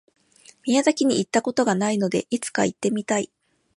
[0.65, 3.29] 宮崎に行った事がないので、いつか行ってみたい。